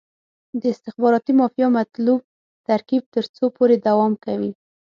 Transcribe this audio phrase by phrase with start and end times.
[0.59, 2.19] د استخباراتي مافیا مطلوب
[2.67, 4.51] ترکیب تر څو پورې دوام کوي.